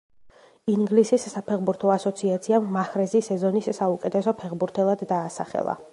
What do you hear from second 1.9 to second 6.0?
ასოციაციამ მაჰრეზი სეზონის საუკეთესო ფეხბურთელად დაასახელა.